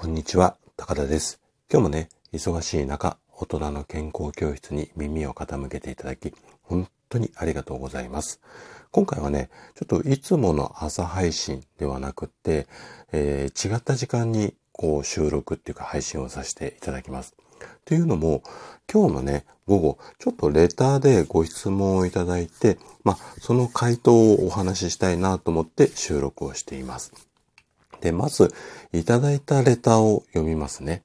[0.00, 1.42] こんにちは、高田です。
[1.70, 6.32] 今日もね、忙しい中、大人の健康教室に耳を傾けていただき、
[6.62, 8.40] 本当にありがとうございます。
[8.92, 12.66] 今回はね、ちょっといつもの朝配信ではなくて、
[13.12, 17.36] えー、違った時間にこう収録っていうか配信をさせていただきます。
[17.84, 18.42] というのも、
[18.90, 27.29] 今日のね、午後、ちょっとレターでご質問をいただいて、まあ、その回答をお話ししたいなと思って収録をしています。
[28.00, 28.52] で、まず、
[28.92, 31.02] いただいたレターを読みますね。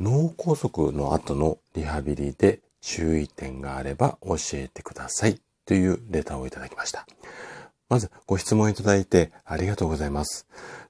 [0.00, 7.06] 脳梗塞の後のリハビリで注意点があれば教えてくださいというレターをいただきました。
[7.88, 10.46] まずご質問いただいてありがとうございます。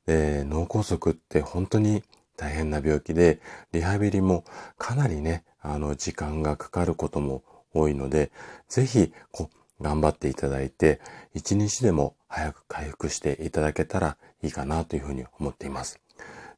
[0.06, 2.02] えー、脳梗塞って本当に
[2.36, 3.40] 大変な病気で、
[3.72, 4.44] リハビリも
[4.78, 7.42] かなりね、あの、時間がかかることも
[7.74, 8.30] 多いので、
[8.68, 11.00] ぜひ、こう、頑張っていただいて、
[11.34, 16.00] 一日でも早く回復していただけたらいいかなというふうに思っています。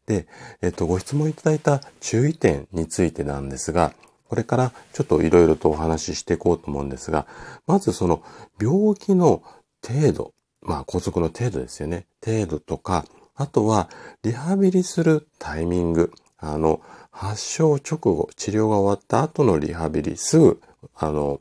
[0.06, 0.26] で、
[0.60, 3.94] えっと、ご質問いただいた注意点についてなんですが、
[4.28, 7.26] これからちょっといろいろとお話ししていこうと思うんですが、
[7.66, 8.22] まずその
[8.60, 9.42] 病気の
[9.86, 10.32] 程度、
[10.62, 12.06] まあ拘束の程度ですよね。
[12.24, 13.04] 程度とか、
[13.34, 13.88] あとは
[14.22, 20.60] リハビリするタイミング、あの、発症直後、治療が終わった後のリハビリ、すぐ、
[20.94, 21.40] あの、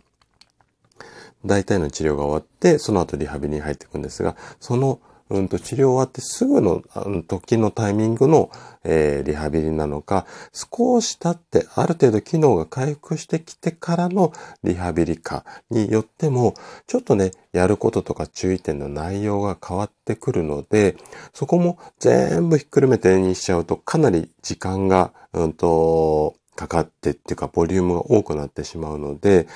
[1.45, 6.81] 大体の治療が終わって、その後リハビリに入っていくんですが、そのうんと治療終わってすぐの
[7.27, 8.49] 時のタイミングの、
[8.83, 16.55] えー、リハビリなのか、少し経ってある程度機能が回復してきてからのリハビリかによっても、
[16.87, 20.97] ちょっとね、やることとか注意点の内容が変わってくるので、
[21.31, 29.47] そこも全部ひっくるめてにしちゃうとかなり時間が、うんと、かかってっていうかボリュームが多くなってしまうので、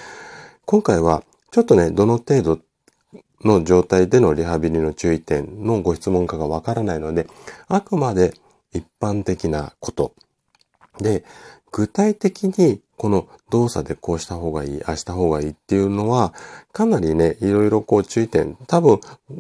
[0.66, 1.24] 今回は
[1.54, 2.60] ちょっとね、どの程度
[3.44, 7.28] の状態でのリハビリの注意点のご質問かがわからないので、
[7.68, 8.34] あくまで
[8.74, 10.16] 一般的なこと。
[10.98, 11.24] で、
[11.72, 16.34] 具体的にこの動作でこうした方がいい、あした方がいいっていうのは、
[16.72, 19.00] かなりね、いろいろこう注意点、多分、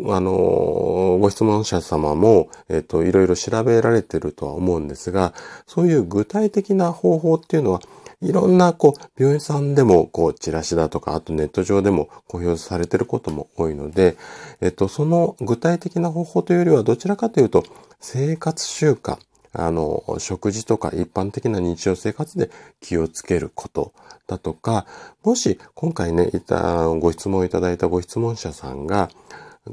[0.09, 5.33] あのご質問者様も、えっ、と、いろいろ調べられてるとは思うんですが、
[5.65, 7.81] そういう具体的な方法っていうのは、
[8.23, 14.16] いろんな、こう、病院さんでも、こう、チラシだとか、あとネット上でも公表されてることも多いので、
[14.61, 17.63] えっと、その具体的な方法というよりは、どちらかというと、
[18.00, 19.17] 生活習慣、
[19.51, 22.50] あの、食事とか一般的な日常生活で
[22.81, 23.94] 気をつけること
[24.25, 24.88] だとか、
[25.23, 29.09] もし今回ね、いた、ご質問いただいたご質問者さんが、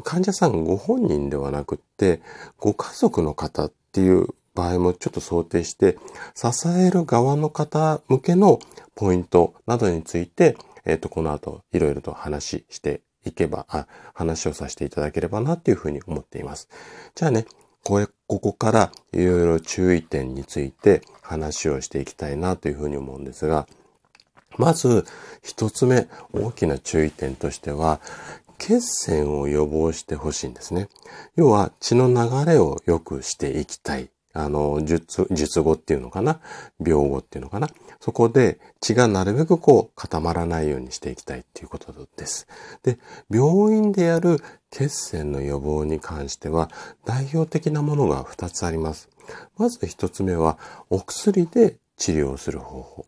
[0.04, 2.20] 患者さんご本人ではなくって、
[2.58, 4.28] ご家族の方っていう
[4.60, 5.96] 場合もちょっと想定して、
[6.34, 8.58] 支える側の方向けの
[8.94, 16.68] ポイントなどについて、えっ、ー、と、この後いろいろと話していけば、あ、話をさせていただければなっていうふうに思っています。
[17.14, 17.46] じゃあね、
[17.84, 23.66] これ、ここからいろいろ注意点について話をしていきたいなというふうに思うんですが、
[24.58, 25.06] まず
[25.42, 28.00] 一つ目大きな注意点としては、
[28.58, 30.90] 血栓を予防してほしいんですね。
[31.34, 36.40] 要は血の流れを良くしていきたいあの、術、術後っていうのかな？
[36.78, 37.68] 病後っていうのかな？
[38.00, 42.46] そこで血がなるべくこう固まらないようにしていきたいっていうことです。
[42.82, 42.98] で、
[43.30, 44.38] 病院でやる
[44.70, 46.70] 血栓の予防に関しては
[47.04, 49.08] 代表的なものが2つあります。
[49.58, 50.58] まず1つ目は
[50.88, 53.06] お薬で治療する方法。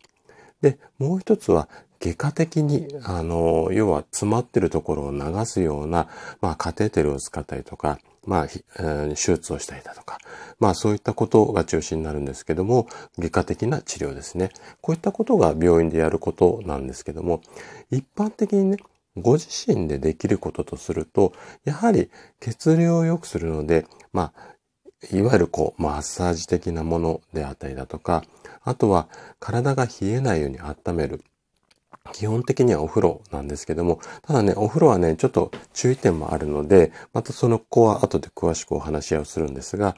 [0.60, 1.68] で、もう一つは
[2.00, 6.08] 外科的に、あの、要は詰まってるところを流すような、
[6.40, 10.18] まあ、カテーテルを使ったりとか、まあ、手術をしたりだとか、
[10.60, 12.86] まあそういったことが中心になるんですけども、
[13.18, 14.50] 外科的な治療ですね。
[14.80, 17.40] こういったことが病院でやることなんですけども、
[17.90, 18.76] 一般的にね、
[19.16, 21.32] ご自身でできることとすると、
[21.64, 22.10] やはり
[22.40, 24.52] 血流を良くするので、まあ、
[25.12, 28.22] いわゆるこう、マッサージ的なものであったりだとか、
[28.62, 29.08] あとは
[29.40, 31.24] 体が冷えないように温める。
[32.12, 39.96] 基本的にはお風呂なんですけども、ただね、お風呂はね、ちょっと注意点もあるので、またその子は後で詳しくお話し合いをするんですが、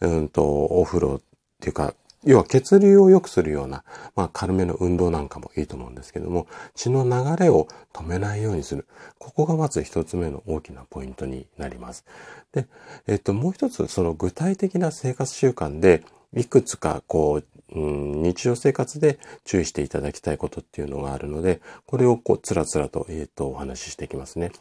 [0.00, 1.20] うんと、お風呂っ
[1.60, 1.94] ていうか、
[2.24, 3.84] 要は血流を良くするような、
[4.16, 8.86] まあ軽めの運動なんかもいいと思うんですけども、血の流れを止めないようにする。
[9.18, 12.04] ここがまず一つ目の大きなポイントになります。
[12.52, 12.66] で、
[13.06, 16.02] えっと、もう一つ、その具体的な生活習慣で、
[16.36, 17.44] いくつかこう
[17.74, 24.52] うん、日常生活で注意していただきたいことっていうのがあるので、これをこう、つらつらと、えっ、ー、と、お話ししていきますね。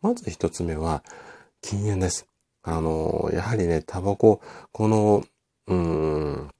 [0.00, 1.02] まず一つ目は、
[1.60, 2.26] 禁煙です。
[2.62, 4.40] あの、やはりね、タバコ、
[4.70, 5.24] この、
[5.66, 6.50] うん、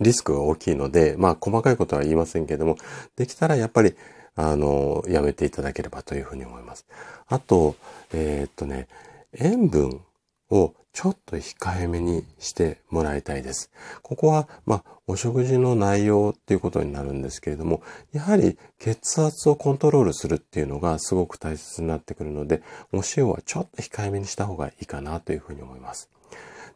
[0.00, 2.76] リスクが大きいので、まあ、細かいことは言いませんけれども、
[3.16, 3.94] できたらやっぱり、
[4.36, 6.86] あの、やめていただければというふうに思います。
[7.26, 7.74] あと、
[8.12, 8.86] えー、っとね、
[9.32, 10.02] 塩分
[10.50, 13.70] をちょっと控えめにしてもらいたいです。
[14.02, 22.62] ここは、まあ、お食事の内容っていうことになるんですけれども、やはり血圧をコントロールするっていうのがすごく大切になってくるので、
[22.92, 26.10] お塩はちょっと控えめにした方がいいかなというふうに思います。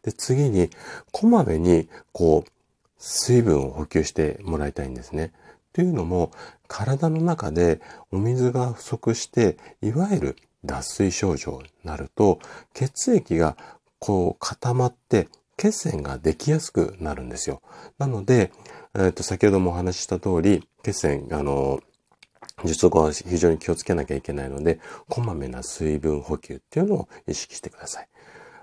[0.03, 0.69] で、次に、
[1.11, 2.51] こまめに、こう、
[2.99, 5.33] 水分を補給してもらいたいんですね。
[5.73, 6.31] というのも、
[6.69, 10.35] 体の中でお水が不足して、いわゆる
[10.65, 12.39] 脱水症状になると、
[12.73, 13.57] 血液が
[14.03, 17.61] こう固まって血栓ができやすくなるんですよ。
[17.97, 18.51] なので、
[18.95, 21.79] えっ、ー、と、先ほどもお話しした通り、血栓、あの、
[22.65, 28.09] 術後は非常に気をつけなきゃいけないので、こまめな水分補給っていうのを意識してください。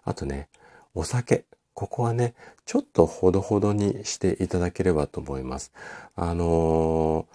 [0.04, 0.50] あとね、
[0.94, 1.46] お酒。
[1.72, 2.34] ここはね、
[2.66, 5.72] ちょっとほどほどにしていただければと思います。
[6.16, 7.26] あのー、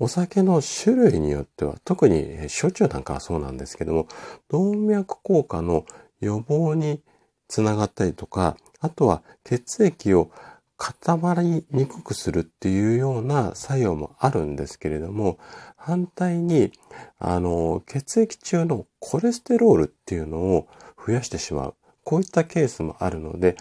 [0.00, 4.08] お酒の種類によっては、特に焼酎なんかはそうなんですけども、
[4.48, 5.86] 動脈硬化の
[6.20, 7.04] 予防に
[7.50, 10.30] つながったりとか、あとは血液を
[10.76, 15.36] 固まりにくくするっていうような作用もあるんですけれども、
[15.76, 16.72] 反対に、
[17.18, 20.68] あの、血液中のコレステロールっていうのを
[21.04, 21.74] 増やしてしまう。
[22.04, 23.56] こういったケースもあるので、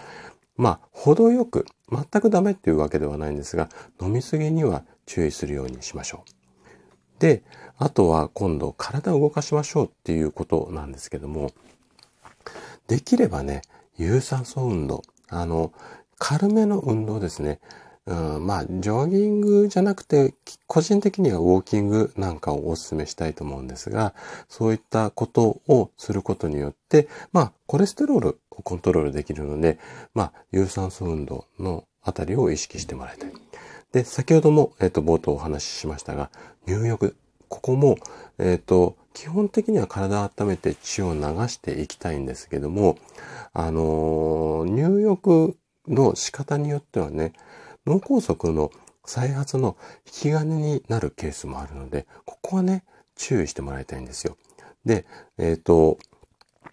[0.56, 3.69] まあ、程よく、全くダメっていうわけではないんですが、
[4.00, 7.19] 飲みすぎには注意するようにしましょう。
[7.19, 7.44] で、
[7.77, 11.51] あとは今度体を動かしましょうっていうことなんですけども、
[12.88, 13.62] できればね、
[14.00, 15.04] 有酸素運動。
[15.28, 15.74] あの、
[16.18, 17.60] 軽めの運動ですね。
[18.06, 20.34] うん、まあ、ジョギングじゃなくて、
[20.68, 24.16] 個人的にはウォーキングなんかをお勧めしたいと思うんですが、
[24.48, 29.78] そういったことをすることによって、まあ、コレステロールをコントロールできるので、
[30.13, 33.31] まあ、有酸素運動のあたりを意識してもらいたい。
[33.92, 36.31] で、先ほども、えっ、と、冒頭お話ししましたが、
[36.68, 37.16] 入浴。
[37.50, 37.98] ここも、
[38.38, 42.98] えっ、と、基本的には体を温めて血を流していきたいんですけども、
[43.54, 45.58] あのー、入浴
[45.88, 47.34] の仕方によってはね、
[47.86, 48.72] 脳梗塞の
[49.06, 49.76] 再発の
[50.06, 52.84] 引き金になるケースもあるので、ここはね、
[53.16, 54.38] 注意してもらいたいんですよ。
[54.86, 55.06] で、
[55.38, 55.98] えっ、ー、と、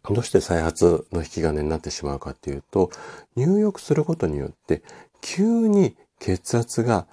[0.04, 2.90] どうして再発の引き金になってしまうかっていうと、
[3.34, 4.82] 入浴することによって、
[5.20, 7.06] 急に血圧が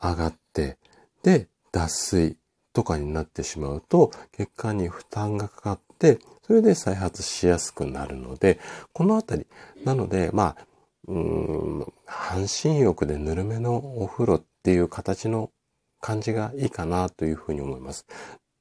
[0.00, 0.78] 上がって、
[1.22, 2.36] で、脱水
[2.76, 8.60] とかになってしまうと、血管に負担がかかって、それで再発しやすくなるので、
[8.92, 9.46] このあたり、
[9.86, 10.66] なので、まあ、
[11.08, 15.50] うん、半身浴でぬるめのお風呂っていう形の
[16.02, 18.04] 感じがいいかなというふうに思います。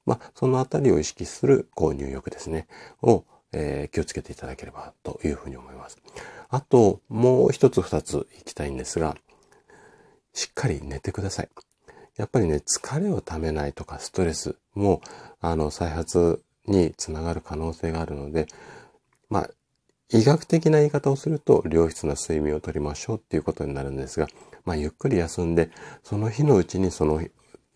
[0.06, 2.68] まあ、そのあたりを意識する、こう、入浴ですね、
[3.02, 5.98] を、えー、気をつけていただければというふうに思います。
[6.48, 9.18] あと、もう一つ二ついきたいんですが、
[10.32, 11.50] しっかり寝てください。
[12.18, 15.02] やっぱりね、疲れをためないとかストレスも、
[15.42, 18.48] あの、再発につながる可能性があるので、
[19.30, 19.50] まあ、
[20.10, 24.28] 医学的な言い方をすると、良質な睡眠をとりましょうっていうことになるんですが、
[24.64, 25.70] まあ、ゆっくり休んで、
[26.04, 27.22] その日のうちにその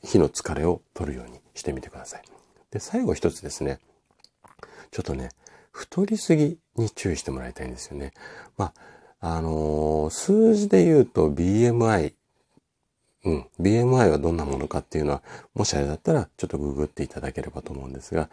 [0.03, 2.23] 日の疲れを取るようにしてみてください。
[2.71, 3.79] で、最後一つですね。
[4.91, 5.29] ちょっとね、
[5.71, 8.13] 太りすぎに注意してもらいたいんですよね。
[8.57, 8.73] ま
[9.19, 12.13] あ、あのー、数字で言うと BMI
[13.25, 13.45] うん。
[13.59, 15.21] BMI はどんなものかっていうのは、
[15.53, 18.29] もしあれだったらちょっとググっていただければと思うんですが、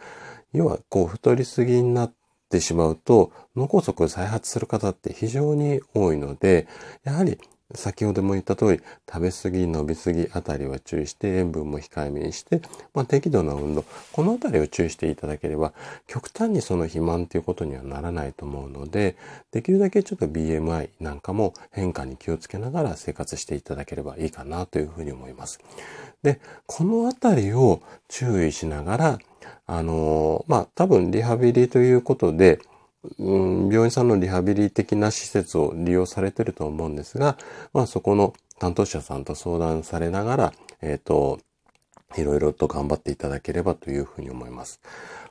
[0.53, 2.13] 要はこう太りすぎになっ
[2.49, 6.67] てしまうと、脳梗塞再発する方って非常に多いので、
[7.03, 7.37] やはり
[7.75, 12.61] 先ほども言った通り、食べ過ぎ、飲み過ぎあたりは注意して、塩分も控えめにして、
[12.93, 15.73] まあ、適度な運動、このあたりを注意していただければ、
[16.07, 19.17] 極端にその肥満ということにはならないと思うので、
[19.51, 25.59] できるだけちょっと BMI なんかも変化に気をつけながら生活していただければいいかなというふうに思います。
[26.23, 29.19] で、このあたりを注意しながら、
[29.65, 32.59] あのまあ、多分リハビリということで、
[33.19, 37.37] うん、病院さんのリハビリ的な施設を利用されてると思うんですが、
[37.73, 41.39] まあそこの担当者さんと相談されながら、えっ、ー、と、
[42.15, 44.79] いろいろと頑張っていただければというふうに思います。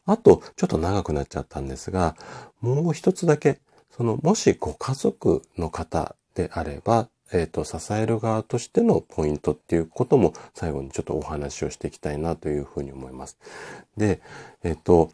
[0.05, 2.17] あと、ちょっと長くなっちゃったんですが、
[2.61, 3.59] もう一つだけ、
[3.97, 13.37] その、もしご家族の方であれば、えっ、ー、と、支える側としてのポイントっていうことも最後にちょっとお話をしていきたいなというふうに思います。
[13.97, 14.21] で、
[14.63, 15.11] えっ、ー、と、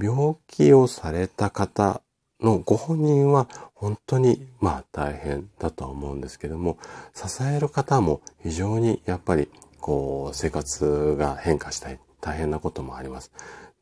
[0.00, 2.00] 病気をされた方
[2.40, 6.78] のご本人は本当にまあ大変だとは思うんですけども、
[7.14, 9.48] 支える方も非常にやっぱり
[9.80, 13.30] こう生活が変化したい大変なこともあります。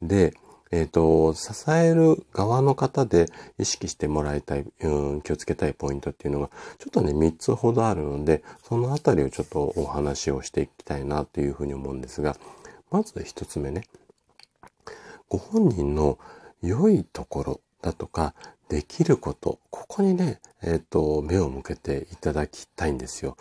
[0.03, 0.35] で、
[0.71, 3.27] えっ、ー、と、支える側の方で
[3.59, 12.37] 意識してもらいたい、うん、気をつけたいポイントっていうのが、ちょっとね、3つほどあるので、そのあたりをちょっとお話をしていきたいなというふうに思うんですが、
[12.91, 13.85] まず1つ目ね。
[15.29, 16.19] ご本人の
[16.63, 18.35] 良いところだとか、
[18.69, 23.37] できること、ここにね、えっ、ー、と、目を向けていただきたいんですよ。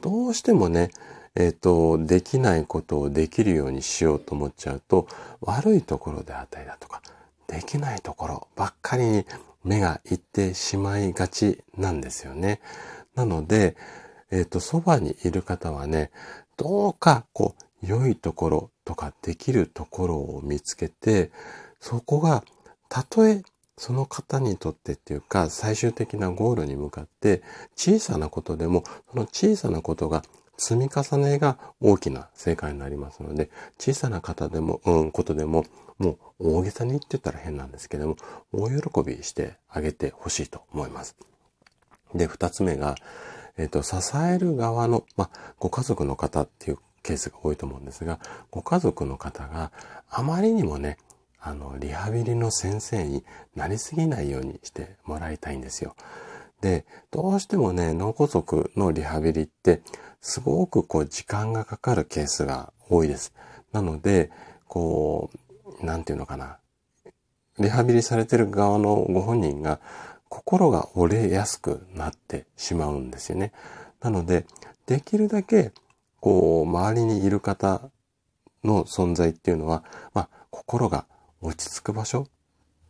[0.00, 0.90] どうしてもね、
[1.34, 5.06] えっ、ー、と、できないことをできるようにしようと思っちゃうと、
[5.40, 7.02] 悪いところであったりだとか、
[7.46, 9.26] できないところばっかりに
[9.64, 12.60] 目がいってしまいがちなんですよね。
[13.14, 13.76] なので、
[14.30, 16.10] えっ、ー、と、そばにいる方はね、
[16.56, 21.30] どうか、こう、良いところとかできるところを見つけて、
[21.80, 22.44] そこが、
[22.88, 23.42] たとえ
[23.76, 27.42] その方にとってっていうか、最終的なゴールに向かって、
[27.76, 30.22] 小さなことでも、その小さなことが
[30.58, 35.64] 積み重ねが大きな正解になりますので、小さな方でも、うん、ことでも、
[35.98, 38.16] もう大げさに言ってたら変なんですけども、
[38.52, 41.16] 大喜びしてあげてほしいと思います。
[42.14, 42.96] で、二つ目が、
[43.56, 48.18] えっ、ー、と、支える側の、まあ、ご家族の方っていうケースが多いと思うんですが、
[48.50, 49.72] ご家族の方が
[50.08, 50.98] あまりにもね、
[51.40, 55.96] あの、リハビリの先生になりすぎないようにしてもらいたいんですよ。
[56.60, 59.80] で、どうしてもね、脳梗塞のリハビリって、
[60.20, 63.32] すごくこう時間がかかるケースが多いです。
[63.72, 64.30] なので、
[64.66, 65.30] こ
[65.80, 66.58] う、なんていうのかな。
[67.58, 69.80] リハビリされてる側のご本人が
[70.28, 73.52] 心が折れやすくなってしまうんですよね。
[74.00, 74.46] なので、
[74.86, 75.72] できるだけ、
[76.20, 77.90] こう、周りにいる方
[78.64, 79.84] の存在っていうのは、
[80.14, 81.06] まあ、心が
[81.40, 82.26] 落ち着く場所っ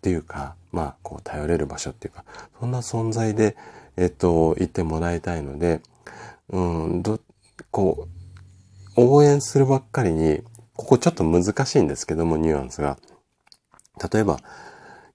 [0.02, 2.24] ていうか、まあ、こう、頼れる場所っていうか、
[2.58, 3.56] そんな存在で、
[3.96, 5.80] えっと、言ってもらいたいので、
[6.48, 7.20] うん、ど、
[7.70, 8.08] こ
[8.96, 10.42] う、応援するばっかりに、
[10.74, 12.98] ここちょっと難しいんですけども、ニュアンスが。
[14.12, 14.38] 例えば、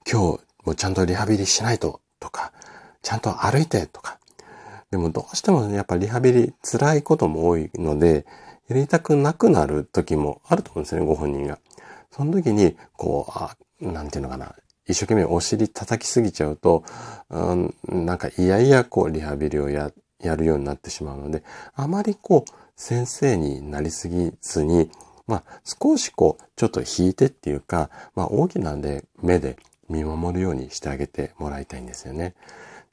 [0.09, 2.53] 今日もちゃんとリハビリしないと、とか、
[3.01, 4.19] ちゃんと歩いて、とか。
[4.95, 8.25] でもどうしても、やっぱリハビリ辛いことも多いので、
[8.69, 11.59] やりたくなくなる時もあると思うんですよね、ご本人が。
[12.11, 14.55] その時に、こう、あ、なんていうのかな。
[14.87, 16.85] 一生懸命お尻叩きすぎちゃうと、
[17.29, 24.89] うん、なんかいやいやこうリハビリをややるようになってしまうので、あまりこう、先生になりすぎずに、
[25.27, 28.77] まあ、少しこう、ちょっと引いてっていうか、まあ、大きな
[29.21, 29.57] 目で
[29.89, 32.33] 見守るようにしてあげてもらいたいんですよね。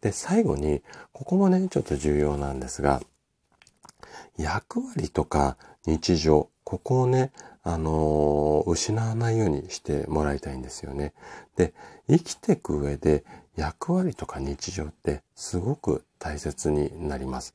[0.03, 0.83] で、最後に、
[1.13, 3.01] ここもね、ちょっと重要なんですが、
[4.37, 5.57] 役割とか
[5.87, 7.33] 日常、ここをね、
[7.63, 11.13] あのー、失わないようにしてもらいたいんですよね。
[11.57, 11.73] で、
[12.09, 13.25] 生きていく上で
[13.57, 17.55] 役割とか日常ってすごく大切になります。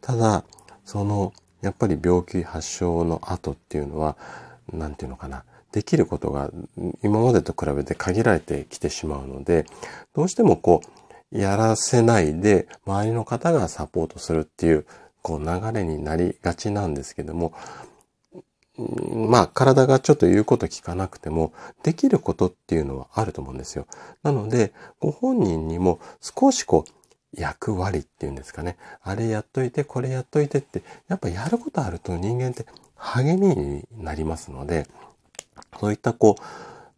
[0.00, 0.44] ただ、
[0.84, 4.16] その、やっぱり病気発症の後っていうのは、
[4.72, 6.50] なんていうのかな、できることが
[7.02, 9.66] 今までと比べて限られてきてしまうので、
[10.14, 10.88] どうしてもこう、
[11.32, 14.86] やらせないで周りの方がサポートするっていう、
[15.22, 17.52] こう流れになりがちなんですけども、
[19.28, 23.86] まあ体がちょっと言うこと聞かなくてもできることっていうのはあると思うんですよ。
[24.22, 26.92] なのでご本人にも少しこう
[27.34, 28.76] 役割っていうんですかね。
[29.02, 34.86] あれやっといて、これやっといてって、やっぱやることあると人間って励みになりますので、
[35.80, 36.42] そういったこう、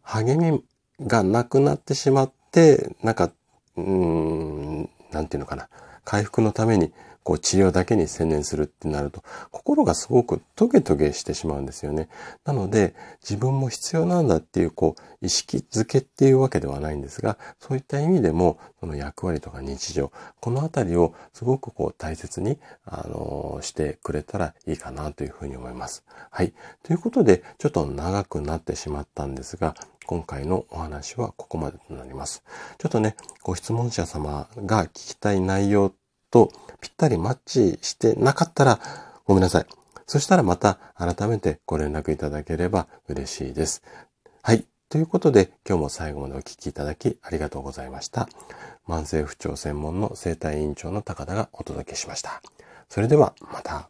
[0.01, 0.63] 励み
[1.01, 3.31] がなくなってしまって、なんか、
[3.77, 5.67] うーん、なんていうのかな。
[6.03, 6.91] 回復のために
[7.25, 12.07] こう治療だけに専念するってなると、心がすごくトゲトゲしてしまうんですよね。
[12.45, 26.03] なので、自分も必要なんだっていう、こう、意識づけっていうわけではないんですが、そういった意味でも、その役割とか日常、このあたりをすごくこう大切に、あのしてくれたらいいかなというふうに思います。
[26.29, 26.53] はい。
[26.83, 29.73] ということで、ちょっと長くなってしまったんですが、
[30.05, 32.43] 今回のお話はここまでとなります。
[32.77, 35.91] ちょっとね、ご質問者様が聞きたい内容
[36.35, 36.51] と
[36.81, 38.81] ぴったりマッチしてなかったら
[39.23, 39.65] ごめんなさい。
[40.05, 43.81] そしたらまた改めてご連絡いただければ嬉しいです。
[44.41, 44.65] はい。
[44.89, 48.27] ということで今日も最後までお聴きいただきありがとうございました。
[48.85, 52.41] 慢性不調専門の生体院長の高田がお届けしました。
[52.89, 53.89] それではまた。